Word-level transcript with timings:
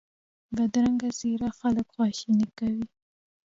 بدرنګه 0.55 1.09
څېره 1.19 1.49
خلک 1.59 1.85
خواشیني 1.95 2.47
کوي 2.57 2.85